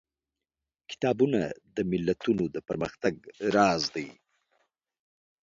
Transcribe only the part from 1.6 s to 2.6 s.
د ملتونو د